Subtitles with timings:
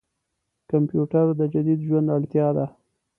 [0.71, 2.65] کمپيوټر د جديد ژوند اړتياده.